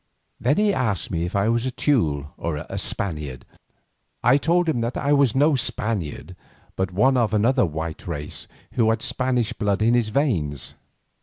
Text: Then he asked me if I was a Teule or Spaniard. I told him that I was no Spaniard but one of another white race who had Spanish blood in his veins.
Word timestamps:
Then 0.39 0.57
he 0.57 0.73
asked 0.73 1.11
me 1.11 1.25
if 1.25 1.35
I 1.35 1.47
was 1.49 1.67
a 1.67 1.71
Teule 1.71 2.33
or 2.35 2.65
Spaniard. 2.75 3.45
I 4.23 4.37
told 4.37 4.67
him 4.67 4.81
that 4.81 4.97
I 4.97 5.13
was 5.13 5.35
no 5.35 5.53
Spaniard 5.55 6.35
but 6.75 6.91
one 6.91 7.17
of 7.17 7.35
another 7.35 7.67
white 7.67 8.07
race 8.07 8.47
who 8.71 8.89
had 8.89 9.03
Spanish 9.03 9.53
blood 9.53 9.83
in 9.83 9.93
his 9.93 10.09
veins. 10.09 10.73